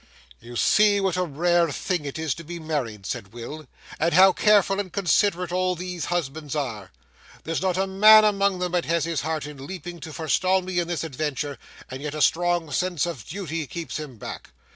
'You 0.39 0.55
see 0.55 0.99
what 0.99 1.15
a 1.15 1.23
rare 1.25 1.71
thing 1.71 2.05
it 2.05 2.17
is 2.17 2.33
to 2.33 2.43
be 2.43 2.57
married,' 2.57 3.05
said 3.05 3.33
Will, 3.33 3.67
'and 3.99 4.15
how 4.15 4.33
careful 4.33 4.79
and 4.79 4.91
considerate 4.91 5.51
all 5.51 5.75
these 5.75 6.05
husbands 6.05 6.55
are. 6.55 6.91
There's 7.43 7.61
not 7.61 7.77
a 7.77 7.85
man 7.85 8.25
among 8.25 8.57
them 8.57 8.71
but 8.71 8.85
his 8.85 9.21
heart 9.21 9.45
is 9.45 9.59
leaping 9.61 9.99
to 9.99 10.11
forestall 10.11 10.63
me 10.63 10.79
in 10.79 10.87
this 10.87 11.03
adventure, 11.03 11.59
and 11.87 12.01
yet 12.01 12.15
a 12.15 12.21
strong 12.23 12.71
sense 12.71 13.05
of 13.05 13.27
duty 13.27 13.67
keeps 13.67 13.97
him 13.97 14.17
back. 14.17 14.49